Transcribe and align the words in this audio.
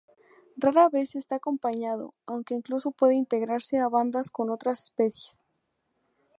Rara 0.63 0.89
vez 0.89 1.13
está 1.15 1.35
acompañado, 1.35 2.15
aunque 2.25 2.55
incluso 2.55 2.89
puede 2.89 3.13
integrarse 3.13 3.77
a 3.77 3.87
bandas 3.87 4.31
con 4.31 4.49
otras 4.49 4.79
especies. 4.85 5.47